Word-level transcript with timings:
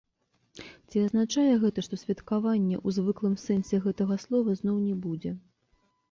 Ці 0.89 1.01
азначае 1.07 1.49
гэта, 1.63 1.79
што 1.87 1.99
святкавання 2.03 2.77
ў 2.77 2.87
звыклым 2.95 3.35
сэнсе 3.41 3.81
гэта 3.83 4.07
слова 4.23 4.55
зноў 4.63 4.79
не 4.87 4.95
будзе? 5.05 5.35